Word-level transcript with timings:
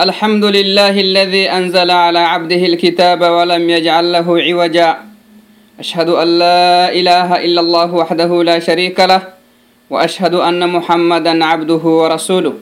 الحمد 0.00 0.44
لله 0.44 1.00
الذي 1.00 1.50
أنزل 1.50 1.90
على 1.90 2.18
عبده 2.18 2.62
الكتاب 2.66 3.20
ولم 3.22 3.70
يجعل 3.70 4.12
له 4.12 4.26
عوجا 4.40 4.96
أشهد 5.80 6.08
أن 6.08 6.28
لا 6.38 6.92
إله 6.92 7.28
إلا 7.44 7.60
الله 7.60 7.94
وحده 7.94 8.42
لا 8.44 8.58
شريك 8.58 9.00
له 9.00 9.22
وأشهد 9.90 10.34
أن 10.34 10.68
محمدا 10.68 11.44
عبده 11.44 11.84
ورسوله 12.00 12.54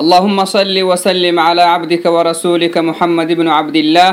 اللهم 0.00 0.44
صل 0.44 0.76
وسلم 0.82 1.36
على 1.40 1.62
عبدك 1.62 2.04
ورسولك 2.06 2.78
محمد 2.78 3.28
بن 3.32 3.48
عبد 3.48 3.76
الله 3.76 4.10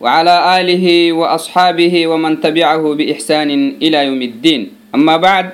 وعلى 0.00 0.60
آله 0.60 1.12
وأصحابه 1.12 2.06
ومن 2.06 2.40
تبعه 2.40 2.94
بإحسان 2.94 3.50
إلى 3.82 3.98
يوم 4.06 4.22
الدين 4.22 4.60
أما 4.94 5.16
بعد 5.16 5.46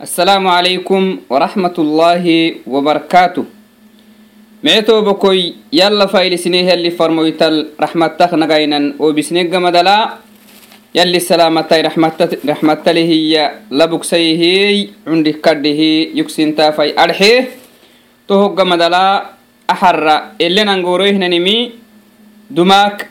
السلام 0.00 0.48
عليكم 0.48 1.02
ورحمة 1.30 1.76
الله 1.78 2.54
وبركاته 2.66 3.59
meetobokoy 4.62 5.54
yalla 5.72 6.08
faylisineh 6.08 6.68
yali 6.68 6.90
farmoytal 6.92 7.72
raxmatak 7.80 8.32
nagaynan 8.36 8.94
obisnegamadala 9.00 10.20
yali 10.94 11.20
salaamatay 11.20 11.80
raxmatalehiya 12.44 13.70
labugsayihiy 13.72 14.92
cundih 15.08 15.40
kadhihi 15.40 16.12
yugsintafay 16.18 16.92
adxee 16.92 17.48
tohogamadala 18.28 19.32
axara 19.64 20.36
elenangoroihnanimi 20.38 21.72
dumaak 22.50 23.08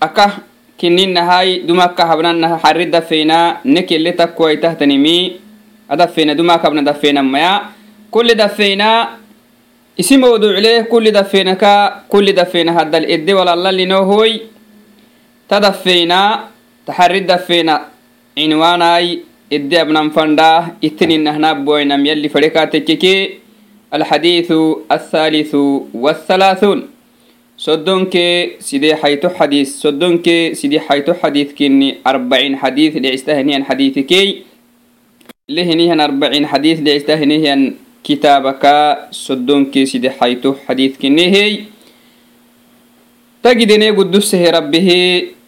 akah 0.00 0.42
kininahai 0.80 1.62
dumaaka 1.68 2.02
habnannaha 2.08 2.58
xari 2.58 2.90
dafeyna 2.90 3.60
nekele 3.64 4.12
takkuwaitahtanimi 4.16 5.38
adafeyna 5.88 6.34
dumaak 6.34 6.62
habna 6.66 6.82
dafeynamaya 6.82 7.68
kuli 8.10 8.34
dafeyna 8.34 9.19
isi 9.96 10.16
mawduucleh 10.18 10.86
kuli 10.88 11.10
dafeynaka 11.12 12.04
kuli 12.08 12.32
dafeyna 12.32 12.72
haddal 12.72 13.04
edde 13.04 13.32
walallalinohoy 13.34 14.32
ta 15.48 15.60
dafeyna 15.60 16.48
taxarri 16.86 17.20
dafeyna 17.26 17.80
cinwaanay 18.36 19.18
edde 19.50 19.76
abnan 19.80 20.10
fandhaah 20.14 20.78
ittininnahnaabuwaynam 20.80 22.00
yalli 22.06 22.28
fadhekaatekkeke 22.30 23.14
alxadiiثu 23.90 24.86
athalithu 24.88 25.90
wathalaathuun 25.94 26.86
soddonke 27.60 28.56
sidee 28.62 28.94
xayto 28.96 29.28
xadiis 29.38 29.76
soddonke 29.82 30.54
sidee 30.54 30.80
xayto 30.80 31.12
xadiidkinni 31.22 31.98
arbacin 32.04 32.56
xadiis 32.62 32.94
dhecistahinihan 33.02 33.66
xadiisikey 33.68 34.44
lehinihan 35.48 36.00
arbacin 36.00 36.46
xadiis 36.48 36.78
dhecistahinihan 36.80 37.74
kitaabakaa 38.02 39.08
soddonkii 39.10 39.86
sidexaytu 39.86 40.56
xadiidkinehy 40.66 41.66
tagidene 43.42 43.92
gudusehe 43.92 44.50
rabbihi 44.50 45.00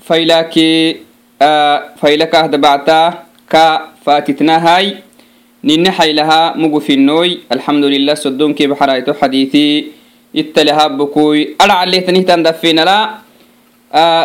faylaki 0.05 0.69
faylakah 2.01 2.49
dabacta 2.49 2.99
ka 3.49 3.93
faatitnahay. 4.05 4.97
Nine 5.63 5.91
xaylaha 5.95 6.55
mugufinoy 6.59 7.47
alxamdulilah 7.51 8.17
soddonkii 8.19 8.67
baxarayto 8.67 9.15
xadiiثi 9.15 9.93
ittalehabukuy 10.35 11.55
adhacalehtanihitan 11.59 12.43
dafinala 12.43 13.23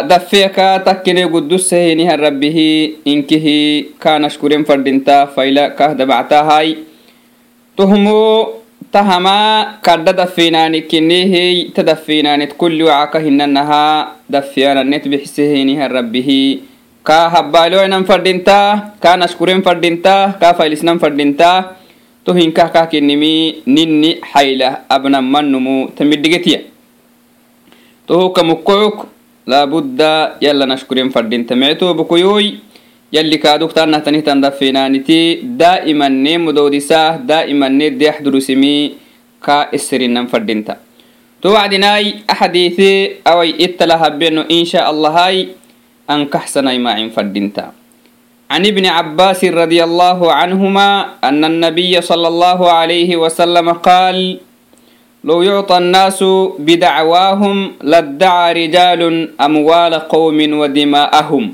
dafeeka 0.09 0.79
takkine 0.81 1.27
gudusehenihan 1.29 2.17
rabbihi. 2.19 3.05
Inkihi 3.05 3.57
kanashkuren 3.99 4.65
fadhinta 4.65 5.27
fayla 5.35 5.69
kah 5.77 5.93
dabactahay 5.93 6.86
tuhmo 7.77 8.57
tahama 8.89 9.77
kadda 9.85 10.13
dafinaani 10.13 10.81
kinehey 10.89 11.69
ta 11.69 11.83
dafinaanit 11.85 12.57
kulli 12.57 12.81
wacaka 12.83 13.19
hinanaha 13.21 14.17
dafiyaananet 14.25 15.05
bixisehenihan 15.05 15.85
rabbihi 15.91 16.63
ka 17.05 17.29
habbaaloinan 17.29 18.01
fadinta 18.09 18.97
ka 18.97 19.13
nashkuren 19.13 19.61
fadinta 19.61 20.33
ka 20.41 20.57
failisnan 20.57 20.97
fadinta 20.97 21.77
to 22.25 22.33
hinkah 22.33 22.73
kah 22.73 22.89
kinimi 22.89 23.61
ninni 23.69 24.17
xaylah 24.25 24.89
abnammanumu 24.89 25.93
tamidhigetiya 25.93 26.65
to 28.09 28.17
hoka 28.17 28.41
mukkook 28.41 29.05
laabudda 29.45 30.41
yalla 30.41 30.65
nashkuren 30.65 31.13
fadhinta 31.13 31.53
mecto 31.55 31.93
bukoyoy 31.93 32.57
yalli 33.12 33.36
kaaduk 33.36 33.76
tanahtanihtan 33.76 34.40
dafinaaniti 34.40 35.44
daa'imanne 35.44 36.38
mudoodisah 36.40 37.20
daa'imanne 37.20 37.92
deex 38.00 38.24
durusimi 38.24 38.96
ka 39.42 39.68
eserinan 39.68 40.32
fadhinta 40.32 40.80
to 41.44 41.52
wacdinaai 41.52 42.24
axadiise 42.24 43.20
awai 43.26 43.52
ittala 43.58 44.00
habbeno 44.00 44.48
insha 44.48 44.88
allahai 44.88 45.52
ankaxsanai 46.08 46.80
maacin 46.80 47.12
fadhinta 47.12 47.76
عن 48.52 48.68
ابن 48.68 48.84
عباس 48.84 49.40
رضي 49.48 49.80
الله 49.80 50.20
عنهما 50.20 50.88
أن 51.24 51.40
النبي 51.40 51.96
صلى 52.04 52.28
الله 52.28 52.60
عليه 52.60 53.16
وسلم 53.16 53.64
قال 53.80 54.44
لو 55.24 55.38
يعطى 55.42 55.76
الناس 55.78 56.20
بدعواهم 56.60 57.56
لادعى 57.80 58.46
رجال 58.52 59.00
أموال 59.40 59.92
قوم 59.94 60.38
ودماءهم 60.60 61.44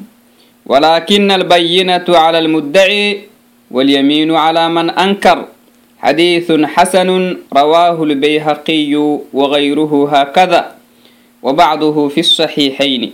ولكن 0.66 1.30
البينة 1.30 2.04
على 2.08 2.38
المدعي 2.38 3.20
واليمين 3.70 4.34
على 4.34 4.68
من 4.68 4.90
أنكر 4.90 5.44
حديث 5.98 6.52
حسن 6.52 7.36
رواه 7.56 8.02
البيهقي 8.02 8.94
وغيره 9.32 9.92
هكذا 10.12 10.62
وبعضه 11.42 12.08
في 12.08 12.20
الصحيحين 12.20 13.12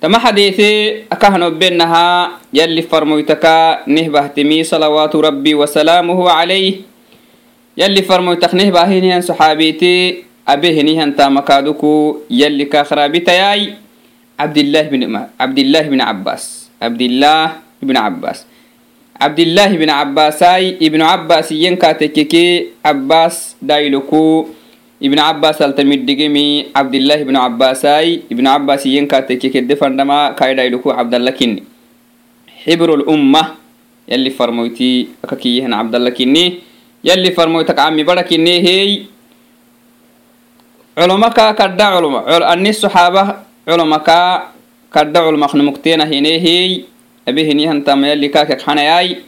تما 0.00 0.18
حديثي 0.18 1.02
أكهنو 1.12 1.50
بينها 1.50 2.30
يلي 2.54 2.82
فرمويتك 2.82 3.44
نهبهتمي 3.86 4.64
صلوات 4.64 5.16
ربي 5.16 5.54
وسلامه 5.54 6.30
عليه 6.30 6.74
يلي 7.76 8.02
فرمويتك 8.02 8.54
نهبهنيان 8.54 9.20
صحابيتي 9.20 10.22
أبيهنيان 10.48 11.16
تامكادوكو 11.16 12.16
يلي 12.30 12.64
كاخرابيتياي 12.64 13.60
عبد 13.60 13.81
cabdillahi 14.39 14.87
bn 14.89 15.03
cabdillahi 15.39 15.87
bn 15.93 15.99
cabbaas 16.01 16.43
cabdillaah 16.81 17.49
ibn 17.83 17.95
cabbaas 17.95 18.39
cabdillahi 19.19 19.75
bn 19.77 19.89
cabbaasai 19.93 20.77
ibnu 20.81 21.03
cabbaas 21.05 21.47
iyenkaatekeke 21.51 22.45
cabbaas 22.83 23.55
dayloko 23.61 24.49
ibnu 24.99 25.19
cabbaas 25.21 25.61
altamiddigemi 25.61 26.73
cabdillahi 26.73 27.23
bn 27.29 27.35
cabbaasai 27.39 28.23
ibnu 28.29 28.47
cabbaas 28.49 28.83
iyenkaatekekede 28.85 29.75
fandama 29.75 30.33
kai 30.35 30.55
dayloko 30.55 30.91
cabdalla 30.91 31.31
kinni. 31.31 31.63
Xibru 32.63 32.95
lumma 32.99 33.55
yalli 34.07 34.31
farmoyti 34.31 35.09
akakiyehan 35.23 35.71
cabdalla 35.71 36.11
kinni. 36.11 36.63
Yalli 37.03 37.35
farmoytak 37.35 37.75
cami 37.75 38.03
bara 38.07 38.23
kinne 38.23 38.63
hey. 38.63 39.07
Culoma 40.95 41.27
kaa 41.35 41.51
kadda 41.53 41.91
culuma 41.99 42.23
ani 42.47 42.71
saxaaba 42.71 43.43
culumaka 43.65 44.51
kadha 44.91 45.23
culmaqnmuktena 45.25 46.05
hineehey 46.05 46.85
abehinihantamayalikaakek 47.27 48.59
xanayay 48.59 49.23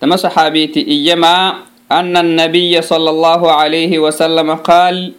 tama 0.00 0.16
saxaabiiti 0.16 0.80
iyama 0.80 1.64
ana 1.88 2.20
annabiya 2.24 2.80
sala 2.82 3.12
allahu 3.12 3.46
calayhi 3.52 4.00
wasalama 4.00 4.58
qaal 4.64 5.12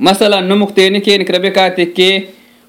مثلا 0.00 0.40
نمكتيني 0.40 1.00
كينك 1.00 1.30
ربكاتك 1.30 1.98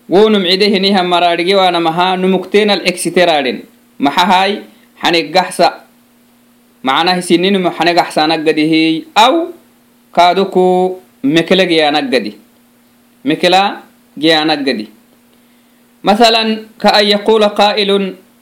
ونم 0.10 0.44
عديه 0.52 0.78
نيها 0.78 1.02
مرارجي 1.02 1.56
وانا 1.56 1.80
مها 1.80 2.16
نمكتين 2.16 2.72
الإكسيترارين 2.72 3.58
maxahay 4.00 4.64
xaneggaxsa 5.02 5.68
macnaha 6.88 7.20
sininu 7.22 7.60
xaneggaxsanagadihi 7.78 9.12
aw 9.26 9.34
kaaduku 10.16 10.96
mekele 11.24 11.64
geyanagadi 11.72 12.32
mekela 13.28 13.84
geyanagadi 14.18 14.88
مثلا 16.04 16.44
كأن 16.82 17.06
يقول 17.06 17.44
قائل 17.44 17.90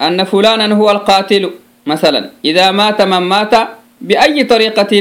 أن 0.01 0.23
فلانا 0.23 0.75
هو 0.77 0.87
القاتل 0.91 1.43
مثلا 1.89 2.21
إذا 2.45 2.71
مات 2.71 3.01
من 3.01 3.17
مات 3.17 3.53
بأي 4.01 4.43
طريقة 4.43 4.93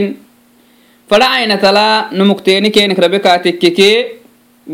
fadhacaynatala 1.12 2.08
numukteeni 2.16 2.72
keenik 2.72 2.98
rabe 3.04 3.20
kaatekkeke 3.20 3.88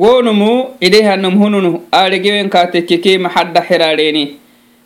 gonumu 0.01 0.49
idehanum 0.87 1.33
hununu 1.41 1.71
aregewen 1.91 2.49
kaatekkeke 2.55 3.17
maxadha 3.25 3.61
xeraadheeni 3.69 4.23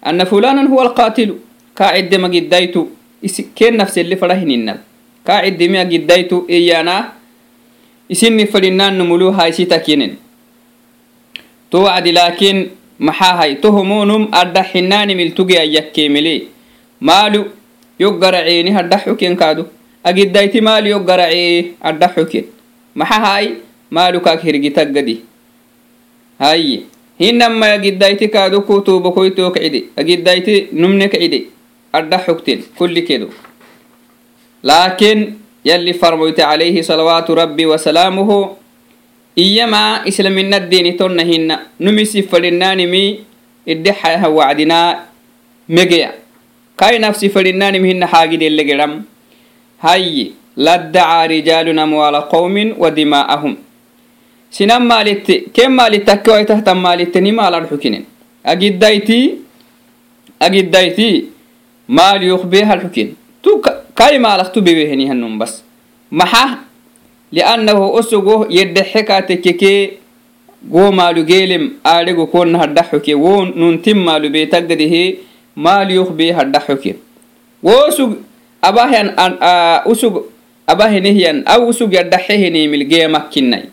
ana 0.02 0.26
fulanan 0.26 0.68
huwa 0.72 0.84
alqaatilu 0.86 1.36
kaa 1.76 1.92
ciddema 1.96 2.30
giddaytu 2.36 2.82
keen 3.56 3.76
nafselle 3.82 4.16
fadha 4.22 4.36
hininna 4.44 4.78
kaa 5.28 5.42
ciddemia 5.46 5.84
giddaytu 5.92 6.46
iyaana 6.60 6.96
isinni 8.10 8.48
fadhinaan 8.54 8.96
numulu 9.02 9.32
haisitakinen 9.32 10.16
to 11.70 11.84
wacdi 11.84 12.12
laakiin 12.20 12.64
maxaa 13.10 13.36
hay 13.42 13.56
tohumunum 13.56 14.28
adha 14.32 14.64
xinaani 14.72 15.16
miltuge 15.20 15.60
ayyakkeemele 15.60 16.34
maalu 17.12 17.44
yoggaraceni 18.00 18.72
hadha 18.80 18.98
xukenkaadu 19.04 19.66
kaadu 20.04 20.10
agiddayti 20.10 20.62
maalu 20.62 20.90
yoggaracee 20.90 21.72
adda 21.82 22.08
xuken 22.16 22.46
maxahay 22.96 23.54
maalu 23.92 24.22
kaak 24.22 24.42
hirgitaggadi 24.44 25.22
haye 26.40 26.84
hinamma 27.20 27.66
agiddayti 27.78 28.28
kaadu 28.28 28.62
kutuubo 28.62 29.12
koytoo 29.12 29.52
kacide 29.52 29.84
agiddayti 29.98 30.68
numne 30.74 31.08
kacide 31.10 31.48
adda 31.94 32.18
xukten 32.26 32.64
kulli 32.78 33.02
kedo 33.02 33.30
laakin 34.64 35.38
yalli 35.64 35.94
farmoyte 35.94 36.42
calayhi 36.42 36.84
salawaatu 36.84 37.36
rabbi 37.36 37.66
wasalaamuhu 37.66 38.58
iyama 39.36 40.02
islamina 40.06 40.60
dini 40.60 40.94
tonna 40.94 41.24
hinna 41.24 41.60
numisi 41.80 42.24
fadhinanimi 42.24 43.20
idde 43.66 43.92
xayaha 43.94 44.30
wacdinaa 44.30 45.00
megeya 45.70 46.14
kai 46.76 47.00
nafsi 47.00 47.30
fadhinanimi 47.30 47.88
hinna 47.94 48.08
xaagidelegedham 48.08 49.04
hayyi 49.82 50.34
laddacaa 50.58 51.28
rijaalun 51.28 51.80
amwaala 51.80 52.22
qawmin 52.32 52.74
wa 52.78 52.92
dimaa'ahum. 52.92 53.56
Sinan 54.50 54.84
maalitte 54.86 55.44
ken 55.54 55.72
maalittakke 55.72 56.32
waitahtan 56.32 56.78
maalitte 56.78 57.22
ni 57.22 57.32
maalad 57.32 57.70
xukinen 57.70 58.04
agiddayti 58.44 59.20
agiddayti 60.40 61.30
maal 61.88 62.24
yukbee 62.24 62.64
hal 62.64 62.82
xukin 62.84 63.16
tu 63.42 63.62
kai 63.94 64.20
maalaktu 64.20 64.62
bebeheni 64.62 65.08
hannum 65.08 65.40
bas. 65.40 65.64
Maxa 66.12 66.60
liannahu 67.32 67.96
usugo 68.00 68.46
yeddexekaatekkeke 68.50 69.98
wo 70.70 70.92
maalu 70.92 71.24
geelem 71.24 71.64
aadhego 71.86 72.28
konna 72.28 72.60
hadda 72.60 72.84
xuke 72.92 73.16
wo 73.16 73.46
nuntin 73.46 73.98
maalu 73.98 74.30
beetaggadihe 74.30 75.20
maaliyuk 75.56 76.12
bee 76.12 76.32
hadda 76.32 76.60
xuke. 76.60 76.96
Wo 77.64 77.88
usug 77.88 78.18
abahan 78.62 79.14
usug 79.90 80.30
abahenehyan 80.68 81.44
aw 81.46 81.62
usug 81.68 81.92
yaddaxehenemil 81.94 82.86
geemakkinnay. 82.88 83.68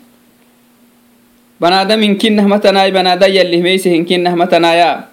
Banaadamin 1.59 2.15
kinnah 2.17 2.47
matanay 2.47 2.91
banaada 2.91 3.27
yallihmeysehin 3.27 4.03
kinnah 4.07 4.35
matanaya. 4.35 5.11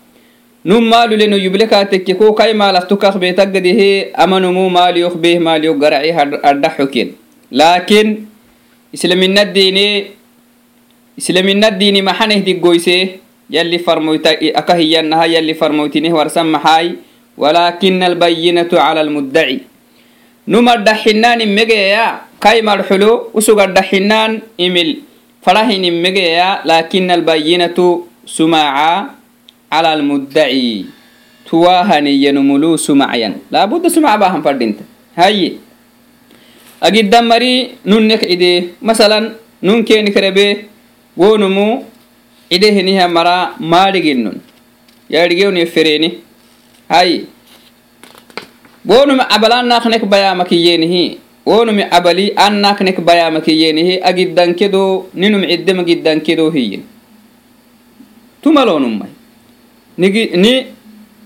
Num 0.66 0.82
maalu 0.82 1.14
leno 1.14 1.38
yuble 1.38 1.70
kaatekke 1.70 2.18
ko 2.18 2.34
kai 2.34 2.50
maalaktukak 2.50 3.14
beetaggadihe 3.22 4.10
amanumu 4.18 4.66
maaliyuk 4.66 5.14
bee 5.14 5.38
maaliyuk 5.38 5.78
garaci 5.78 6.10
hadda 6.10 6.70
xuken 6.74 7.14
laakin 7.54 8.26
islaminaddiini 8.90 10.10
islaminaddiini 11.14 12.02
maxaneh 12.02 12.42
diggoyse 12.42 13.22
yalli 13.46 13.78
farmoyta 13.78 14.34
aka 14.34 14.74
hiyanaha 14.74 15.30
yalli 15.30 15.54
farmoytineh 15.54 16.10
warsan 16.10 16.50
maxaay 17.36 17.42
walakina 17.42 18.06
albayinatu 18.06 18.76
cala 18.76 19.00
almuddaci 19.00 19.60
num 20.46 20.68
addaxinaan 20.68 21.40
immegeeya 21.40 22.20
kai 22.40 22.62
marxulo 22.62 23.30
usug 23.34 23.60
addaxinaan 23.60 24.42
imil 24.58 25.02
farahin 25.44 25.84
immegeeya 25.84 26.60
lakina 26.64 27.14
albayinatu 27.14 28.06
sumaca 28.24 29.14
cala 29.70 29.88
almuddaci 29.92 30.86
tuwahaniyyanumulu 31.48 32.78
sumacyan 32.78 33.34
laabudda 33.50 33.90
sumac 33.90 34.18
baahan 34.18 34.42
fadhinta 34.42 34.82
haye 35.16 35.58
agiddan 36.80 37.26
mari 37.26 37.78
nunnek 37.84 38.22
cide 38.26 38.74
masalan 38.82 39.34
nun 39.62 39.84
keni 39.84 40.10
kerebe 40.12 40.66
wonumu 41.16 41.84
cide 42.50 42.68
heniha 42.76 43.08
mara 43.08 43.54
maadhiginnun 43.60 44.40
yaadhigewn 45.10 45.56
yefereni 45.56 46.18
hay. 46.88 47.26
Wonumi 48.86 49.24
cabal 49.26 49.52
annaknek 49.52 50.06
bayamakiyyenihi 50.06 51.18
wonumi 51.46 51.86
cabali 51.90 52.30
annaknek 52.34 52.98
bayamakiyyenihi 53.02 53.98
agiddankedo 54.02 55.10
ninum 55.14 55.42
ciddem 55.46 55.78
agiddankedo 55.82 56.50
hiyin 56.50 56.82
tumalonumay 58.42 59.10
ni 59.98 60.66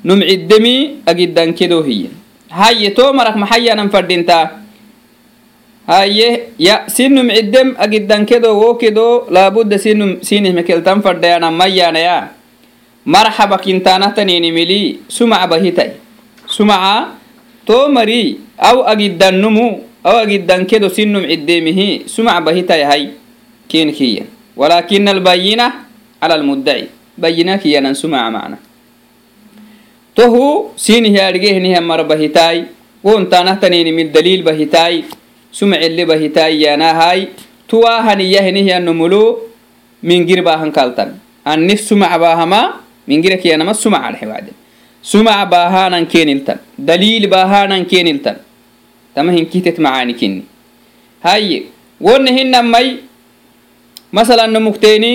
num 0.04 0.20
ciddemi 0.24 1.04
agiddankedo 1.04 1.82
hiyin 1.84 2.12
haye 2.48 2.90
to 2.96 3.12
marak 3.12 3.36
maxayyanan 3.36 3.88
fadhinta 3.92 4.64
haye 5.86 6.48
ya 6.58 6.88
sinum 6.88 7.28
ciddem 7.28 7.76
agiddankedo 7.76 8.56
wokedo 8.56 9.28
laabudda 9.28 9.76
sinum 9.78 10.20
sinihmekeltan 10.24 11.04
fadhayana 11.04 11.50
mayyanaya 11.52 12.32
marxaba 13.10 13.58
kintanahtanini 13.58 14.54
mili 14.54 15.02
sumaca 15.10 15.50
bahitay. 15.50 15.98
Sumaca 16.46 17.18
to 17.66 17.90
mari 17.90 18.38
aw 18.54 18.86
agiddannumu 18.86 19.82
aw 20.06 20.22
agiddankedo 20.22 20.86
sinum 20.86 21.26
ciddemihi 21.26 22.06
sumac 22.06 22.38
bahitay 22.46 22.86
hay 22.86 23.02
ken 23.66 23.90
kiyan 23.90 24.30
walakina 24.54 25.10
albayina 25.10 25.90
cala 26.22 26.38
almuddaci 26.38 26.86
bayina 27.18 27.58
kiyanan 27.58 27.98
sumaca 27.98 28.30
macna. 28.30 28.58
Tohu 30.14 30.74
sinih 30.78 31.18
yaadhigehniha 31.18 31.82
mara 31.82 32.06
bahitay 32.06 32.70
wontanahtanini 33.02 33.90
mil 33.90 34.14
daliil 34.14 34.46
bahitay 34.46 35.02
sumcelle 35.50 36.06
bahitay 36.06 36.62
yanahay 36.62 37.34
tuwahaniyahinihiyanumulu 37.66 39.50
mingir 40.02 40.46
baahan 40.46 40.70
kaltan. 40.70 41.18
Annif 41.46 41.86
sumac 41.86 42.12
bahama 42.20 42.79
mingira 43.08 43.36
kiyanama 43.36 43.74
sumac 43.74 44.02
adhe 44.08 44.26
wacde 44.26 44.52
sumac 45.02 45.48
bahanan 45.50 46.06
keniltan 46.06 46.58
daliil 46.78 47.26
bahanan 47.28 47.84
keniltan 47.86 48.36
tama 49.14 49.32
hinkitet 49.32 49.78
macaani 49.78 50.14
kinni 50.14 50.42
haye 51.22 51.62
wonne 52.00 52.30
hinamay 52.36 52.96
masalan 54.12 54.50
numukteeni 54.52 55.12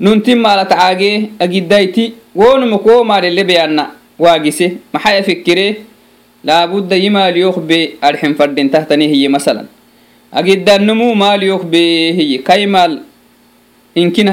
nuntin 0.00 0.38
maalat 0.38 0.68
caage 0.68 1.30
agiddayti 1.38 2.14
wonumuk 2.34 2.86
wo 2.86 3.04
maalele 3.04 3.44
beyanna 3.44 3.84
waagise 4.18 4.66
maxaya 4.92 5.22
fikire 5.22 5.66
laabudda 6.44 6.96
yimaaliyok 6.96 7.58
be 7.68 7.78
adxin 8.00 8.34
fadhin 8.34 8.70
tahtani 8.70 9.08
hiye 9.08 9.28
masalan 9.28 9.66
agiddannumu 10.32 11.14
maaliyok 11.14 11.64
be 11.72 12.12
hiye 12.12 12.38
kai 12.38 12.66
maal 12.66 13.00
inkina 13.94 14.32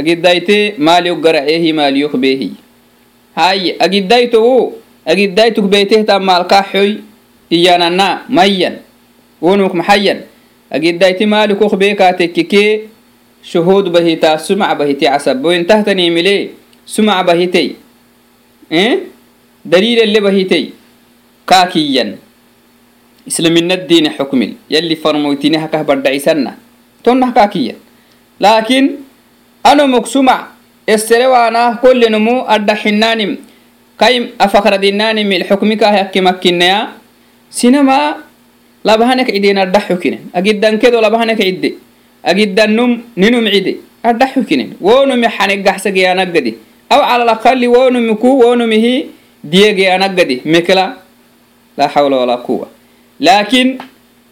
agiddayte 0.00 0.74
maaliyok 0.78 1.20
garaceehi 1.20 1.72
maaliyok 1.72 2.16
be 2.16 2.36
hiye 2.36 2.58
haye 3.34 3.76
agiddaytowo 3.78 4.72
agiddaytuk 5.06 5.66
beetehta 5.66 6.20
maalkaa 6.20 6.62
xoy 6.72 6.96
iyanana 7.50 8.24
mayyan 8.28 8.80
wonumuk 9.42 9.74
maxayyan. 9.74 10.24
Agiddayti 10.72 11.26
maalikok 11.26 11.76
be 11.76 11.92
kaatekkike 11.92 12.88
shuhuud 13.44 13.92
bahita 13.92 14.38
sumac 14.38 14.78
bahite 14.78 15.04
casaboin 15.04 15.66
tahtani 15.68 16.08
mile 16.08 16.56
sumac 16.86 17.26
bahitey 17.26 17.76
daliilelle 19.66 20.20
bahitey 20.22 20.72
kaakiyan 21.44 22.16
islaminaddiini 23.26 24.16
xukmil. 24.16 24.56
Yalli 24.70 24.96
farmoytini 24.96 25.60
hakah 25.60 25.84
badhacisanna 25.84 26.56
tonnah 27.04 27.34
kaakiyan 27.34 27.76
laakin 28.40 29.04
anumuk 29.64 30.06
sumac 30.06 30.50
esserewaanah 30.86 31.78
kollenumu 31.80 32.44
adda 32.48 32.74
xinaanim 32.76 33.36
kai 33.96 34.32
afakradinaanim 34.38 35.28
ilxukmikaah 35.32 35.94
yakkimakkineya 36.02 36.88
sinama 37.50 38.18
labahanek 38.84 39.30
cideen 39.30 39.58
adda 39.58 39.80
xukinen 39.80 40.20
agiddankedo 40.34 41.00
labahanek 41.00 41.38
cidde 41.38 41.70
agiddannum 42.24 43.02
ninum 43.16 43.44
cide 43.50 43.76
adda 44.02 44.26
xukinen 44.34 44.74
wonumi 44.80 45.28
xanegaxsageyanagadi 45.36 46.52
aw 46.90 47.00
cala 47.00 47.22
alaqali 47.22 47.66
wonumiku 47.68 48.38
wonumihi 48.42 49.06
diyegeyanagadi 49.44 50.42
mekla 50.44 50.96
laa 51.78 51.88
xawla 51.88 52.16
walaa 52.26 52.42
quwa 52.42 52.66
laakin 53.20 53.78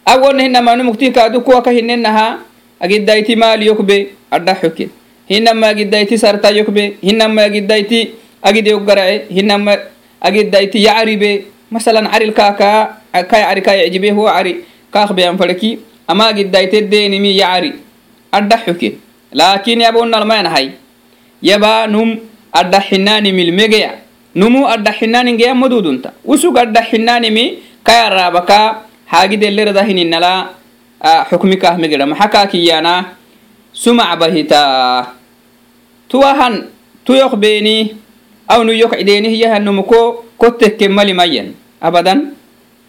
awon 0.05 0.41
hinama 0.41 0.75
numukti 0.75 1.11
kaadu 1.11 1.41
kuwa 1.41 1.61
ka 1.63 1.71
hinenaha 1.71 2.39
agiddayti 2.79 3.35
maal 3.35 3.63
yokbe 3.63 4.07
adda 4.31 4.55
xuke 4.55 4.89
hinama 5.31 5.71
agiddayti 5.71 6.19
sarta 6.19 6.51
yokbe 6.51 6.83
hinama 7.01 7.47
agiddayti 7.47 7.99
agide 8.43 8.71
garace 8.87 9.31
hinama 9.31 9.77
agiddayti 10.19 10.83
yacribe 10.83 11.31
masalan 11.71 12.11
caril 12.11 12.33
kaka 12.35 12.99
ka 13.31 13.37
yacri 13.43 13.61
ka 13.63 13.71
yacjibe 13.79 14.11
huwa 14.11 14.35
cari 14.35 14.53
kaakbeyan 14.91 15.37
farki 15.39 15.79
ama 16.07 16.27
agiddayti 16.35 16.83
denimi 16.91 17.31
yacri 17.39 17.71
adda 18.31 18.57
xuke 18.65 18.99
laakiin 19.31 19.87
yabonnalmayanahay 19.87 20.67
yaba 21.41 21.87
num 21.87 22.19
adda 22.51 22.83
xinanimil 22.83 23.55
megeya. 23.55 23.91
Numu 24.35 24.63
adda 24.67 24.95
xinaningeya 24.95 25.51
madudunta 25.55 26.15
usug 26.23 26.55
adda 26.55 26.83
xinanimi 26.87 27.59
kayarabaka 27.83 28.87
haagidelerada 29.11 29.83
hininala 29.83 30.55
xukmi 31.27 31.59
kah 31.59 31.75
megeda 31.75 32.07
maxa 32.07 32.31
kakiyana 32.31 33.11
sumac 33.75 34.15
tuwahan 36.11 36.67
tuyok 37.07 37.39
beni 37.39 37.95
awnu 38.51 38.75
yok 38.75 38.99
cideni 38.99 39.31
hiyahanumuko 39.31 40.27
kotekke 40.35 40.91
mali 40.91 41.15
mayan 41.15 41.55
abadan 41.79 42.35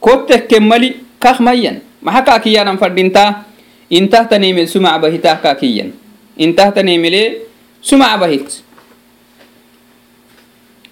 kotekke 0.02 0.58
mali 0.58 0.98
kah 1.22 1.38
mayan 1.38 1.78
maxa 2.02 2.26
kakiyanan 2.26 2.82
fadinta 2.82 3.46
intahtanimil 3.86 4.66
sumac 4.66 4.98
bahitah 4.98 5.38
kakiyan 5.38 5.94
intahtanimile 6.34 7.46
sumac 7.78 8.18
bahit 8.18 8.66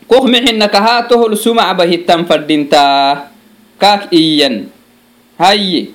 koh 0.06 0.22
mixinakaha 0.30 1.10
tohol 1.10 1.34
sumac 1.34 1.74
bahittan 1.74 2.22
fadinta 2.30 3.26
kak 3.74 4.06
iyan 4.14 4.70
haye 5.34 5.90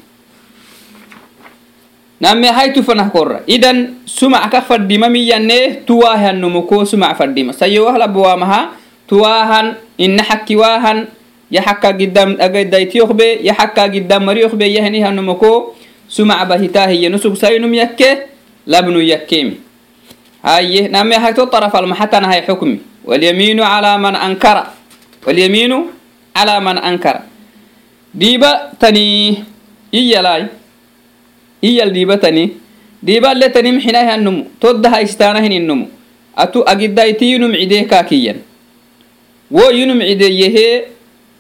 namme 2.22 2.48
hay 2.48 2.72
tufanah 2.74 3.12
korra. 3.12 3.43
Idan 3.48 4.03
sumac 4.05 4.48
ka 4.51 4.62
faddima 4.62 5.10
miyanne 5.10 5.84
tuwahanumuko 5.86 6.86
sumac 6.86 7.17
faddima 7.17 7.51
sayowahlabowamaha 7.53 8.72
tuwahan 9.07 9.75
ina 9.98 10.24
hakkiwahan 10.24 11.07
ya 11.51 11.62
hakka 11.62 11.93
giddam 11.93 12.36
agadaitiyokbe 12.39 13.39
ya 13.45 13.53
hakka 13.53 13.89
giddam 13.89 14.24
mariyokbe 14.25 14.65
yahnihanumuko 14.65 15.75
sumac 16.07 16.48
bahitahiye 16.48 17.10
nusug 17.10 17.36
saynum 17.38 17.69
yakke 17.74 18.27
labnu 18.65 18.98
yakkemi 19.01 19.62
haye 20.41 20.88
namme 20.89 21.15
hayto 21.15 21.45
tarafalmahatanahay 21.45 22.41
xukmi 22.45 22.81
walyaminu 23.05 23.62
ala 23.63 23.98
man 24.01 24.15
ankara. 24.17 24.74
Walyaminu 25.25 25.89
ala 26.34 26.62
man 26.62 26.77
ankara. 26.77 27.25
Diba 28.13 28.72
tani 28.77 29.41
iyalay 29.91 30.50
iyal 31.67 31.91
dhiibatani 31.95 32.43
dhiiballe 33.05 33.48
tanim 33.55 33.77
xinahihannumu 33.86 34.41
toddaha 34.63 35.01
istaanahininnumu 35.07 35.86
atu 36.43 36.60
agiddayti 36.72 37.31
yunum 37.34 37.53
cidee 37.62 37.84
kaakiyan 37.91 38.38
wo 39.57 39.65
yunum 39.79 40.00
cideeyehee 40.10 40.74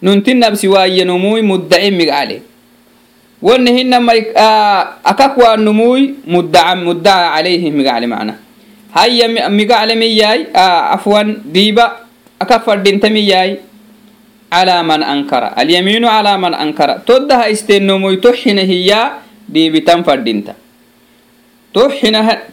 nuntinabsi 0.01 0.67
waayyanumuy 0.73 1.41
muddaci 1.51 1.91
migcale 1.99 2.37
wonne 3.41 3.71
hinamai 3.77 4.21
akakwaanumuy 5.11 6.01
muddaca 6.27 7.31
calayhi 7.35 7.71
migcale 7.71 8.07
macna 8.07 8.33
hayya 8.95 9.49
migacle 9.49 9.95
miyaay 9.95 10.41
afwan 10.95 11.35
diiba 11.53 11.85
aka 12.39 12.59
fadhinta 12.59 13.09
miyaay 13.09 13.51
calaa 14.55 14.83
man 14.87 15.03
ankara. 15.03 15.51
Alyamiinu 15.57 16.07
calaa 16.07 16.37
man 16.39 16.53
ankara. 16.55 16.93
Toddaha 17.03 17.49
isteennomoyto 17.51 18.31
xinahiyaa 18.33 19.11
dhiibitan 19.53 20.03
fadhinta 20.03 20.53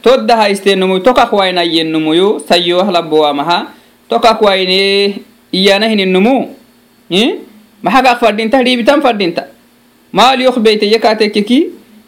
todda 0.02 0.36
haisteenumuy 0.36 1.00
tokak 1.00 1.32
wainayyenumuyu 1.32 2.40
sayyowah 2.48 2.90
labbowamaha 2.90 3.66
tokak 4.10 4.42
fadhinta 8.18 8.62
dhiibitan 8.62 8.98
fadhinta 9.02 9.46
maal 10.12 10.40
yokbeyteye 10.42 10.98
kaatekeki 10.98 11.58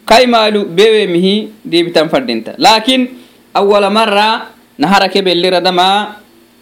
kai 0.05 0.27
maalu 0.27 0.65
bewemihi 0.65 1.49
dhiibitan 1.65 2.09
fadhinta 2.09 2.53
laakin 2.57 3.07
awala 3.53 3.89
mara 3.89 4.47
naharake 4.77 5.21
belliradama 5.21 6.15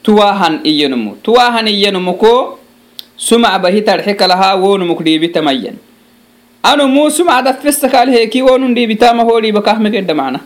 tuwahan 0.06 0.62
iyyenumu 0.64 1.16
tuwahan 1.26 1.68
iyyenumu 1.68 2.14
ko 2.14 2.60
sumac 3.18 3.58
dhiibitamayan 5.04 5.76
anu 6.64 6.88
musum 6.88 7.28
adaf 7.30 7.62
fesakaalhe 7.64 8.28
kiwonun 8.28 8.74
dhiibitama 8.76 9.24
hoodhiibakahme 9.28 9.92
kedha 9.92 10.14
macna 10.16 10.40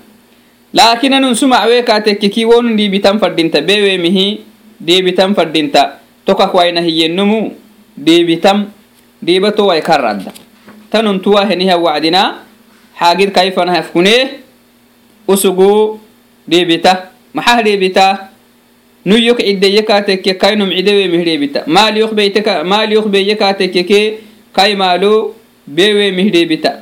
laakin 0.74 1.14
anun 1.14 1.36
sumacwee 1.36 1.82
kaatekke 1.90 2.30
kiwonun 2.30 2.76
dhiibitan 2.78 3.20
fadhinta 3.20 3.62
beweemihi 3.62 4.26
dhiibitan 4.82 5.36
fadhinta 5.36 5.92
tokak 6.26 6.54
waina 6.54 6.82
hiyyennumu 6.82 7.54
dhiibitam 7.98 8.66
dhiibato 9.24 9.66
wai 9.68 9.82
karradda. 9.82 10.32
Tanun 10.92 11.20
tuwa 11.20 11.46
heniha 11.46 11.78
wacdina 11.78 12.36
xaagid 13.00 13.32
kaifanahafkunee 13.32 14.30
usugu 15.28 16.00
dhiibita 16.50 17.08
maxah 17.34 17.62
dhiibita 17.64 18.06
nuyyok 19.06 19.38
ciddeye 19.42 19.82
kaatekke 19.82 20.34
kainum 20.34 20.70
cideweemih 20.72 21.24
dhiibita 21.24 21.64
maal 21.68 22.92
yokbeyekaateke 22.94 23.84
kee 23.84 24.06
kai 24.54 24.76
maalo 24.76 25.36
bewe 25.68 26.12
mihdeebita 26.12 26.82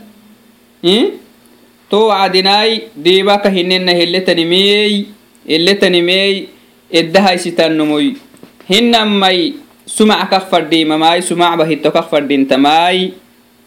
to 1.90 2.08
wacdinai 2.08 2.90
diibaka 2.96 3.50
hinena 3.50 3.92
helletanimey 3.94 5.06
eletanimey 5.48 6.48
eddahaisitanomoy 6.92 8.14
hinamai 8.70 9.56
sumac 9.86 10.30
kak 10.30 10.50
fadhiimamai 10.50 11.22
sumacba 11.22 11.66
hito 11.66 11.92
kak 11.92 12.10
fadhintamai 12.10 13.14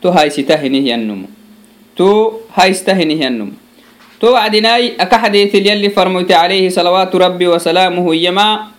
to 0.02 0.10
haisita 0.10 0.56
hinihyannomo 0.58 1.26
to 1.94 2.40
haista 2.54 2.94
hinihyannomo 2.94 3.54
to 4.20 4.32
wacdinai 4.34 4.94
aka 4.98 5.18
xadiitil 5.18 5.66
yalli 5.66 5.90
farmoyte 5.90 6.34
alayhi 6.34 6.70
salawaatu 6.70 7.18
rabbi 7.18 7.46
wasalaamuhu 7.46 8.14
iyama 8.14 8.70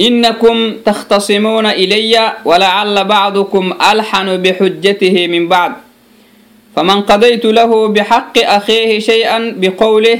إنكم 0.00 0.76
تختصمون 0.84 1.66
إلي 1.66 2.32
ولعل 2.44 3.04
بعضكم 3.04 3.64
ألحن 3.92 4.36
بحجته 4.42 5.26
من 5.26 5.48
بعد 5.48 5.72
فمن 6.76 6.98
قضيت 7.02 7.44
له 7.44 7.88
بحق 7.88 8.34
أخيه 8.38 8.98
شيئا 8.98 9.38
بقوله 9.58 10.18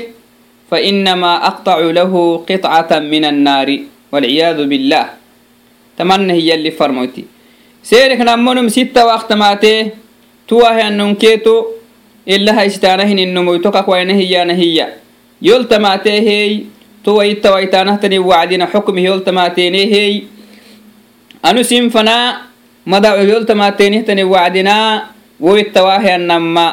فإنما 0.70 1.46
أقطع 1.46 1.78
له 1.78 2.44
قطعة 2.50 2.90
من 2.98 3.24
النار 3.24 3.68
والعياذ 4.12 4.58
بالله 4.66 5.06
تمنى 5.98 6.32
هي 6.32 6.54
اللي 6.54 6.70
فرموتي 6.70 7.24
سيرك 7.82 8.20
نمونم 8.20 8.68
ستة 8.68 9.06
وقت 9.06 9.32
ماتي 9.32 9.90
تواه 10.48 10.88
أنهم 10.88 11.14
كيتو 11.14 11.64
إلا 12.28 12.60
هايستانه 12.60 13.10
إنمو 13.24 13.56
تقق 13.56 13.90
وينه 13.90 14.14
هي 14.14 14.44
نهي 14.44 14.78
يلتماتي 15.42 16.10
هي 16.28 16.60
تو 17.04 17.20
إتا 17.20 17.54
ويتانه 17.54 17.96
تني 17.96 18.18
وعدنا 18.18 18.66
حكمه 18.66 19.00
يلتماتيني 19.00 19.82
هي 19.94 20.22
أنو 21.44 21.62
سينفنا 21.62 22.16
مدع 22.86 23.14
يلتماتينه 23.22 24.00
تني 24.00 24.24
وعدنا 24.24 24.76
ويتواهي 25.40 26.16
النما 26.16 26.66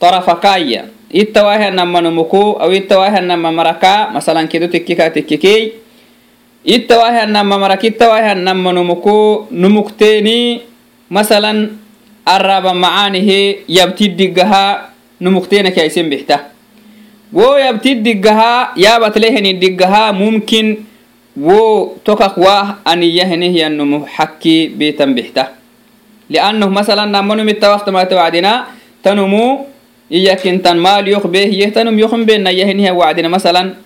طرف 0.00 0.26
كايا 0.30 0.82
إتواهي 1.14 1.68
النما 1.68 2.00
نمكو 2.00 2.52
أو 2.62 2.70
إتواهي 2.70 3.18
النما 3.18 3.50
مركا 3.50 4.10
مثلا 4.16 4.46
كدو 4.48 4.66
تكيكا 4.66 5.08
تكيكي 5.08 5.72
إتواهي 6.68 7.24
النما 7.24 7.56
مرك 7.56 7.84
إتواهي 7.84 8.32
النما 8.32 8.72
نمكو 8.72 9.18
نمكتيني 9.52 10.40
مثلا 11.10 11.52
الرابع 12.28 12.72
معانه 12.72 13.30
يبتي 13.68 14.04
الدقها 14.06 14.64
نمكتين 15.20 15.68
كيسين 15.68 16.10
بحته 16.10 16.38
wo 17.33 17.57
yabti 17.57 18.01
diggaha 18.01 18.73
yabatleheni 18.75 19.57
diggaha 19.57 20.13
mumkin 20.13 20.85
wo 21.37 21.95
tokak 22.03 22.37
wah 22.37 22.81
aniyahenihiyannumu 22.85 24.05
xakki 24.05 24.73
bitan 24.73 25.13
bixta 25.13 25.53
liannahu 26.29 26.71
masalan 26.73 27.09
namanumitta 27.09 27.69
waktamate 27.69 28.15
wacdina 28.15 28.73
tanumu 29.05 29.75
iyakintan 30.09 30.77
maal 30.77 31.05
yokbeh 31.05 31.49
yeh 31.49 31.69
tanum 31.73 31.97
yokunbena 31.97 32.53
yahenihiya 32.53 32.93
wacdina 32.93 33.29
masalan. 33.29 33.77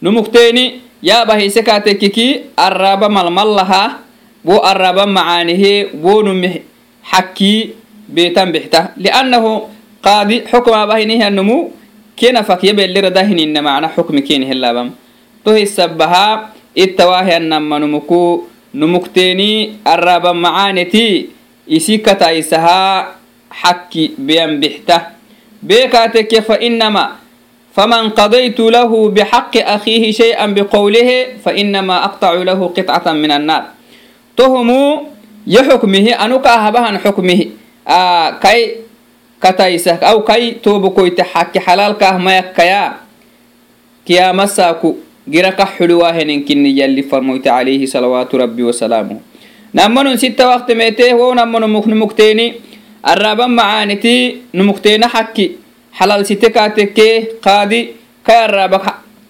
Numukteni 0.00 0.80
yabahise 1.02 1.62
katekiki 1.62 2.56
araba 2.56 3.08
malmallaha 3.08 4.00
wo 4.44 4.62
araba 4.64 5.04
macaanihe 5.06 5.92
wo 6.00 6.22
numih 6.24 6.64
xakki 7.04 7.76
bitan 8.08 8.48
bixta 8.54 8.96
liannahu 8.96 9.68
qaadi 10.00 10.48
kenafakyabeleradahinina 12.20 13.64
macna 13.64 13.88
xukmi 13.96 14.20
ken 14.22 14.44
helabam 14.44 14.92
tohisabaha 15.44 16.52
ittawahianama 16.76 17.78
numuku 17.80 18.44
numukteni 18.74 19.80
araba 19.84 20.34
macaneti 20.34 21.30
isi 21.66 21.98
kataisaha 21.98 23.16
xakki 23.50 24.14
beyan 24.20 24.60
bixta 24.60 25.16
beekaateke 25.64 26.42
fainama 26.44 27.16
faman 27.74 28.12
qadaytu 28.12 28.70
lahu 28.70 29.08
bixaqi 29.10 29.64
akhiihi 29.64 30.12
shay'an 30.12 30.54
biqowlihi 30.54 31.40
fainama 31.42 32.04
aqtacu 32.06 32.44
lahu 32.44 32.70
qitcatan 32.76 33.16
min 33.18 33.30
annaar 33.30 33.74
tohumu 34.36 35.08
ya 35.46 35.64
xukmihi 35.64 36.14
anukaa 36.14 36.58
habahan 36.68 37.00
xukmihi 37.00 37.56
kai 38.42 38.84
kataisak 39.40 40.02
au 40.02 40.22
kai 40.22 40.52
tobokoyte 40.62 41.22
xakke 41.32 41.60
xalaalkaah 41.66 42.18
mayakkaya 42.26 42.82
kiyaamasaaku 44.04 44.98
giraka 45.30 45.66
xuliwaahenenkinni 45.76 46.70
yalli 46.80 47.02
farmoyte 47.02 47.50
alayhi 47.50 47.86
salawaatu 47.86 48.38
rabbi 48.38 48.62
wasalaamuhu 48.62 49.20
namanun 49.74 50.18
sitta 50.18 50.48
wakte 50.48 50.74
meetee 50.74 51.12
wow 51.14 51.34
namanu 51.34 51.66
numukteeni 51.86 52.54
arraban 53.02 53.50
macaanitii 53.50 54.42
numukteena 54.52 55.08
xakki 55.08 55.46
xalaalsite 55.98 56.50
kaatekkee 56.50 57.14
qaadi 57.44 57.80
kayaraaba 58.22 58.78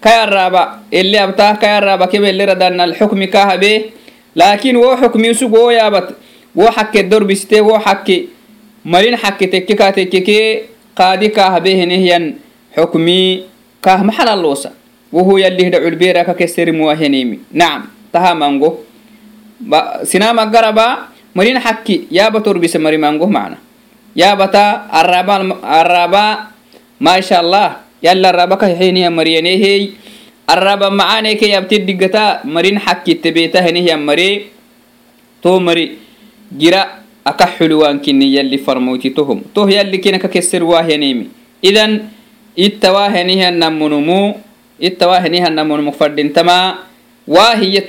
kayarraaba 0.01 0.79
ele 0.91 1.19
abtaa 1.19 1.55
kayarraaba 1.55 2.07
kebeleradanna 2.07 2.83
alxukmi 2.83 3.27
kaahabee 3.27 3.77
laakiin 4.35 4.77
woo 4.77 4.95
xukmiisug 5.01 5.53
woo 5.53 5.71
yaabat 5.71 6.07
woo 6.55 6.71
xakke 6.75 7.03
dorbisite 7.11 7.61
woo 7.61 7.79
xakke 7.79 8.17
marin 8.83 9.17
xakki 9.17 9.47
tekke 9.47 9.73
kaa 9.75 9.91
tekkekee 9.91 10.69
qaadi 10.97 11.29
kaahbehenehyan 11.29 12.35
xukmii 12.75 13.45
kaah 13.81 14.01
maxalaloosa 14.03 14.71
wohu 15.11 15.37
yallih 15.39 15.69
dhaculbeeraka 15.71 16.33
keserimuwahenimi 16.33 17.39
nacam 17.51 17.89
taha 18.11 18.35
mango. 18.35 18.83
Sinamagaraba 20.03 21.13
marin 21.35 21.59
xakki 21.61 22.07
yaaba 22.11 22.41
torbise 22.41 22.79
mari 22.81 22.97
mango 22.97 23.27
macna 23.27 23.57
yaabata 24.15 24.89
araba 24.91 25.35
araba 25.63 26.23
maasha 26.99 27.39
allah 27.39 27.85
yalla 28.01 28.33
araba 28.33 28.57
kahexeniha 28.57 29.07
mariyanehey 29.13 29.93
araba 30.47 30.89
macaneke 30.91 31.47
yabti 31.47 31.85
digata 31.85 32.41
marin 32.43 32.79
xakkitte 32.81 33.31
beetahenehyan 33.31 34.01
mare 34.03 34.51
to 35.39 35.59
mari 35.61 35.99
gira 36.57 37.00
aka 37.25 37.45
xuluwankini 37.57 38.35
yali 38.35 38.57
farmoytitohum 38.57 39.45
toh 39.53 39.69
yalli 39.69 40.01
kinaka 40.01 40.27
kesser 40.27 40.63
waahenimi 40.65 41.29
idan 41.61 42.09
itta 42.57 42.89
waahenihiannamunumu 42.91 44.35
itta 44.81 45.05
waahenihiannamunumuk 45.07 45.95
fadhintama 45.95 46.89
waahiya 47.29 47.85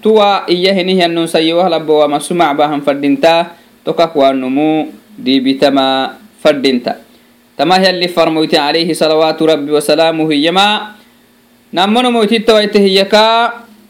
tuwa 0.00 0.48
iyahenihiannun 0.48 1.28
sayyowahlabbowa 1.28 2.08
masumacbahan 2.08 2.80
fadhinta 2.80 3.52
tokak 3.84 4.16
waanumu 4.16 4.88
diibitama 5.20 6.16
fadhinta 6.40 6.96
tama 7.54 7.78
yalli 7.78 8.08
farmoyti 8.08 8.56
alayhi 8.56 8.96
salawaatu 8.96 9.46
rabbi 9.46 9.70
wasalaamuhu 9.70 10.32
yama 10.32 10.96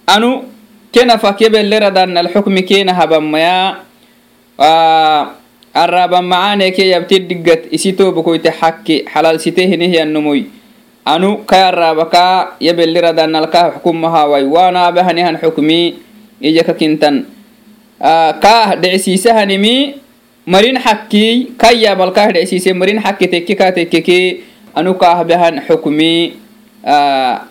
anu 0.06 0.44
kenafa 0.92 1.32
kebeleradan 1.32 2.12
alxukmi 2.18 2.62
habamaya 2.92 3.80
araban 5.74 6.24
macaaneke 6.24 6.86
yabti 6.88 7.26
diggat 7.26 7.66
isitobokoyte 7.74 8.50
xakke 8.50 9.04
xalalsite 9.10 9.66
hinihianumuy 9.66 10.46
anu 11.04 11.44
kayarabaka 11.44 12.56
yabeliradanalkah 12.62 13.76
xukumahawai 13.76 14.46
wanabahanihan 14.46 15.36
xukmi 15.36 16.00
iyaka 16.40 16.72
kintan. 16.74 17.26
Kah 18.40 18.76
dhecisiisahanimi 18.80 20.00
marin 20.46 20.76
xakki 20.80 21.56
kayyabalkah 21.56 22.32
dhecisiise 22.32 22.72
marin 22.72 23.00
xakki 23.00 23.26
tekki 23.28 23.54
ka 23.56 23.72
tekkeki 23.72 24.44
anu 24.76 24.94
kah 24.96 25.24
baahan 25.24 25.60
xukmi 25.64 26.36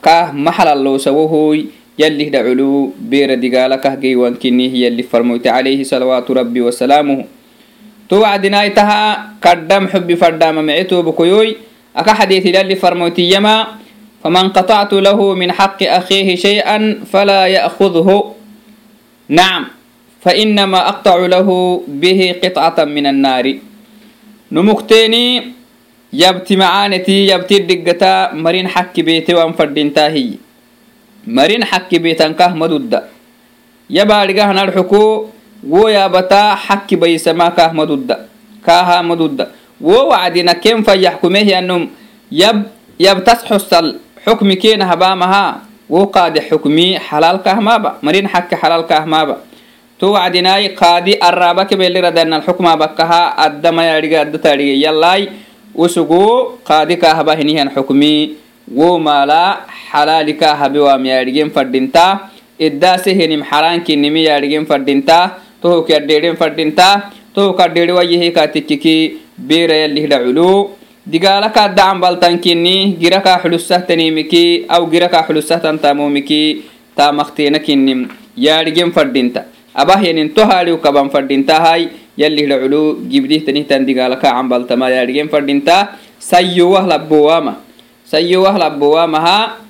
kah 0.01 0.33
maxalalowsawohoy 0.33 1.82
yallih 1.98 2.30
dhaculu 2.30 2.94
beera 2.96 3.36
digaalakah 3.36 3.96
geywankinih 3.98 4.86
yalli 4.86 5.02
farmoyte 5.02 5.50
alayhi 5.50 5.84
salawaatu 5.84 6.34
rabbi 6.34 6.60
wasalaamuhu 6.60 7.26
to 8.08 8.20
wacdinai 8.24 8.70
taha 8.74 9.36
kaddam 9.40 9.88
xubi 9.88 10.16
faddaama 10.16 10.62
mece 10.62 10.84
tobokoyoy 10.88 11.68
أكا 11.98 12.12
حديث 12.14 12.46
للي 12.46 12.76
فرموتيما 12.78 13.66
فمن 14.24 14.44
قطعت 14.48 14.92
له 14.92 15.18
من 15.34 15.52
حق 15.52 15.80
أخيه 15.82 16.28
شيئا 16.36 17.02
فلا 17.10 17.46
يأخذه 17.46 18.34
نعم 19.28 19.62
فإنما 20.22 20.88
أقطع 20.88 21.16
له 21.26 21.48
به 21.88 22.20
قطعة 22.44 22.84
من 22.84 23.06
النار 23.06 23.46
نمكتيني 24.52 25.26
يبتي 26.12 26.56
معانتي 26.56 27.26
يبتي 27.26 27.56
الدقتا 27.56 28.32
مرين 28.34 28.68
حك 28.68 29.00
بيتي 29.00 29.34
وانفردينتاهي 29.34 30.28
مرين 30.28 30.41
marin 31.27 31.63
xakki 31.63 31.99
betankah 31.99 32.51
madudda 32.55 33.07
yabaadhigahanarxuko 33.89 35.29
wo 35.63 35.83
yaabata 35.89 36.57
xakki 36.67 36.95
bayisama 36.99 37.51
kah 37.55 37.71
madudda 37.73 38.27
kaaha 38.65 39.03
madudda 39.03 39.47
wo 39.81 40.09
wacdina 40.11 40.55
ken 40.59 40.83
fayyaxkumehiyanum 40.83 41.87
yab 42.31 42.67
yabtas 42.99 43.43
xusal 43.47 43.99
xukmi 44.25 44.55
keena 44.59 44.85
habaamaha 44.87 45.61
wo 45.89 46.07
qaadi 46.07 46.41
xukmi 46.49 46.99
xalaalkaahmaaba 46.99 47.99
marin 48.01 48.27
xakki 48.27 48.55
xalaalkaahmaaba 48.55 49.35
to 49.99 50.11
wacdinaai 50.15 50.75
qaadi 50.75 51.15
arraabakebeliradaanal 51.19 52.43
xukmaabakaha 52.43 53.35
addamayadhiga 53.45 54.21
addatadhige 54.27 54.75
yallai 54.83 55.29
usugo 55.75 56.59
qaadi 56.67 56.97
kaahaba 56.97 57.35
hinihan 57.39 57.69
xukmi 57.71 58.35
wo 58.67 58.99
maalaa 58.99 59.63
xalaalika 59.93 60.55
habiwaam 60.61 61.05
yaadhigen 61.11 61.49
fadhintaa 61.55 62.11
iddaase 62.67 63.11
henim 63.19 63.41
xaraankinimi 63.49 64.21
yaadhigen 64.29 64.65
fadhintaa 64.71 65.25
tohok 65.61 65.89
yaddheedhen 65.95 66.35
fadhintaa 66.41 66.93
tohok 67.35 67.59
addheedhe 67.65 67.93
wayyeheka 67.99 68.47
tikkiki. 68.53 68.97
Beera 69.37 69.75
yallihda 69.83 70.21
culu. 70.25 70.77
Dacan 71.09 71.97
baltankinni. 72.03 72.95
Giraka 73.01 73.41
xulussahtanimiki 73.41 74.65
aw 74.69 74.81
giraka 74.93 75.25
xulussahtan 75.27 75.79
taamomiki 75.81 76.63
taamaktena 76.95 77.59
kinnim. 77.59 78.07
Yaadhigen 78.37 78.93
fadhinta. 78.93 79.45
Abah 79.73 79.97
yanin 79.97 80.29
kaban 80.85 81.09
fadhintahay 81.09 81.89
yallihda 82.17 82.61
culu. 82.61 83.01
Gibdihtanihtan 83.09 83.85
digaalaka 83.89 84.29
cambaltama 84.29 84.89
yaadhigen 84.93 85.29
fadhintaa 85.29 85.97
sayyowah 86.19 86.85
labbowama 86.85 87.57
sayyowah 88.05 88.55
labbowamaha 88.55 89.62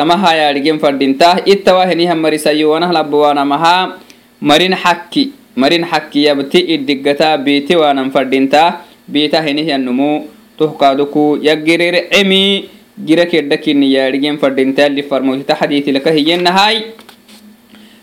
tamahayadhigen 0.00 0.80
fadhintah 0.80 1.44
ittawa 1.44 1.84
henihanmarisayowanhlabwanamaha 1.84 4.00
marin 4.40 4.72
xakki 4.72 5.36
marin 5.62 5.84
xakkiyabti 5.84 6.60
iddigata 6.74 7.36
biiti 7.36 7.76
waanan 7.76 8.08
fadhinta 8.14 8.62
biita 9.04 9.44
henihyanumu 9.44 10.24
tuhkaaduku 10.56 11.24
yagirir 11.48 12.08
cemi 12.08 12.70
gira 13.08 13.26
kedhakini 13.32 13.92
yaadhigen 13.96 14.40
fadhinta 14.40 14.88
lifarmoytita 14.88 15.58
xadiitilka 15.60 16.16
hiyenahay 16.16 16.76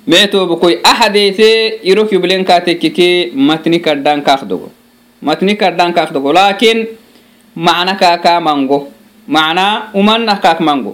meetoobukoy 0.05 0.77
axadeete 0.91 1.49
iro 1.91 2.05
kiblenkatekkeke 2.05 3.09
matni 3.49 3.81
kadhankaakdogo 3.87 4.69
matni 5.29 5.57
kadhankaakdogo 5.63 6.29
laakin 6.39 6.85
macna 7.67 7.97
kaakamango 8.03 8.79
macna 9.35 9.65
umanah 9.97 10.37
kaakmango 10.45 10.93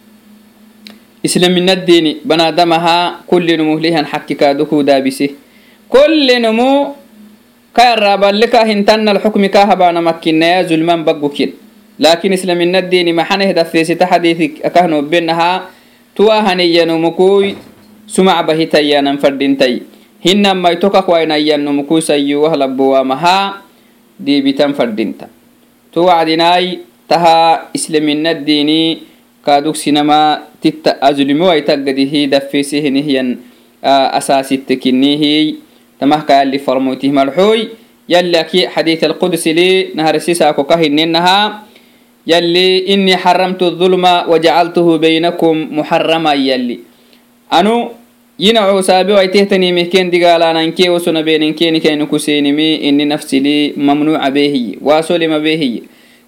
dini 1.23 2.19
banadamaha 2.23 3.23
kullinumuhlihan 3.27 4.03
xakki 4.05 4.35
kaadokuu 4.35 4.83
daabise 4.83 5.31
kullinumu 5.87 6.95
kayaraabaleka 7.73 8.65
hintannal 8.67 9.23
xukmi 9.23 9.49
ka 9.49 9.65
habana 9.65 10.01
makkinaya 10.01 10.67
zulman 10.67 11.03
baggukin. 11.03 11.55
Lakin 11.99 12.33
islamina 12.33 12.81
dini 12.81 13.13
maxaneh 13.13 13.53
dafeesita 13.53 14.05
xadiisi 14.05 14.59
akahnobenaha 14.65 15.69
tuwahaniyyanumukuy 16.17 17.55
sumac 18.05 18.45
bahitayyanan 18.45 19.17
fadhintay 19.17 19.81
hinnan 20.25 20.57
maytokakwainayyanumukuy 20.59 22.01
sayyuwah 22.01 22.53
diibitan 24.19 24.73
fadhinta 24.77 25.27
tu 25.89 26.05
wacdinaay 26.05 26.79
taha 27.09 27.69
islamina 27.73 28.33
dini 29.42 29.44
kaadugsinama 29.44 30.38
titta 30.60 31.02
azulimowaitaggadihi 31.02 32.26
dafeesihinihiyan 32.26 33.38
asaasittekinihi 33.82 35.56
tamah 36.00 36.24
kayalli 36.26 36.58
farmoytih 36.58 37.12
marxoy 37.12 37.68
yalli 38.08 38.36
aki 38.36 38.66
xadiith 38.66 39.04
alqudsi 39.04 39.54
li 39.54 39.70
naharisisaako 39.94 40.64
kahininaha 40.64 41.64
yalli 42.26 42.78
inni 42.78 43.16
xaramtu 43.16 43.64
الظulma 43.64 44.26
wajacaltuhu 44.28 44.98
baynakum 44.98 45.68
muxarama 45.70 46.34
yalli 46.34 46.80
anu 47.50 47.90
yina 48.38 48.68
cusaabe 48.72 49.12
waitehtanimihken 49.12 50.10
digaalananke 50.10 50.88
wasona 50.90 51.22
beeninkenikaynu 51.22 52.06
kusenimi 52.06 52.74
inni 52.84 53.04
nafsili 53.04 53.72
mamnuca 53.76 54.30
behiye 54.30 54.78
waasolima 54.82 55.40
behiye 55.40 55.82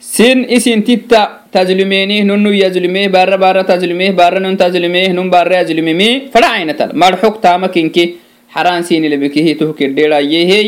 sin 0.05 0.45
isin 0.45 0.85
titta 0.85 1.49
tazlumenih 1.49 2.21
nunu 2.21 2.53
yazlumeh 2.53 3.09
bara 3.09 3.37
bara 3.41 3.65
tazlumeh 3.65 4.13
bara 4.13 4.39
nun 4.39 4.53
tazlumeh 4.53 5.09
nun 5.17 5.33
bara 5.33 5.65
yazlumemi 5.65 6.29
fadhacainatal 6.33 6.93
marxok 6.93 7.41
taama 7.41 7.73
kinke 7.73 8.21
xaraan 8.53 8.85
sinilbekihi 8.85 9.57
tuhkedheerayehey 9.57 10.67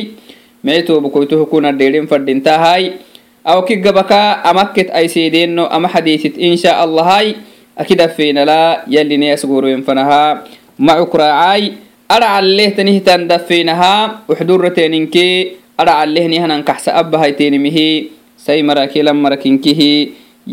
meetobukoytuhukuna 0.66 1.72
dheerin 1.80 2.10
fadhintahay 2.10 2.98
awki 3.46 3.78
gabaka 3.86 4.42
amakket 4.44 4.90
ayseedeno 4.90 5.70
ama 5.70 5.88
xadiisit 5.94 6.36
insha 6.36 6.82
allahai 6.84 7.38
akidafeenala 7.78 8.84
yaline 8.90 9.32
asgoroyen 9.38 9.86
fanaha. 9.86 10.44
Macukraacai 10.78 11.78
adhacalleh 12.10 12.70
tanihtan 12.78 13.30
dafeenaha 13.30 14.26
uxdurateninke 14.30 15.58
adhacallehnihanan 15.78 16.62
kaxsa 16.66 16.94
abbahaytenimihi 17.02 18.17
sai 18.48 18.64
marakilan 18.64 19.18
marakinkihi 19.26 19.92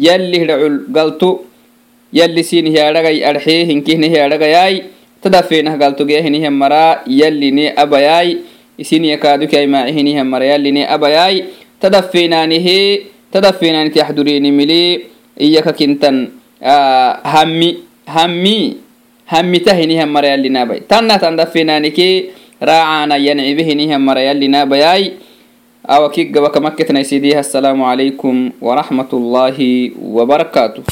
yalli 0.06 0.42
hidhacul 0.42 0.78
galtu 0.96 1.30
yalli 2.18 2.42
sinihiyadhagay 2.50 3.22
adhee 3.30 3.62
hinkihnihiadhagayai 3.70 4.76
tadafeenah 5.22 5.78
galtogehinihan 5.78 6.50
mara 6.62 7.06
yalline 7.06 7.70
abayai 7.84 8.42
isiniyakaadukay 8.82 9.70
maacihinihan 9.70 10.26
mara 10.26 10.46
yalline 10.52 10.82
abayai 10.96 11.46
tadafeenaanihe 11.78 12.78
tadafeenaaniti 13.30 14.02
axdurenimili 14.02 15.06
iyaka 15.38 15.72
kintan 15.72 16.34
hammi 17.34 17.70
hammi 18.06 18.58
hammitahinihan 19.30 20.10
mara 20.10 20.34
yallinabay 20.34 20.82
tanna 20.90 21.18
tan 21.22 21.38
dafeenaanike 21.38 22.34
raacana 22.60 23.16
yancibehinihan 23.16 24.02
mara 24.02 24.20
أوكيك 25.84 26.30
جبك 26.30 26.56
مكة 26.58 26.92
نيسيديها 26.94 27.40
السلام 27.40 27.82
عليكم 27.82 28.50
ورحمة 28.60 29.10
الله 29.12 29.90
وبركاته. 30.00 30.82